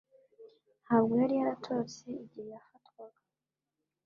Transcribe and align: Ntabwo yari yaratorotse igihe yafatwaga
Ntabwo 0.83 1.11
yari 1.21 1.33
yaratorotse 1.39 1.99
igihe 2.23 2.47
yafatwaga 2.53 3.21